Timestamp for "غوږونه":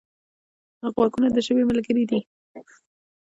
0.93-1.27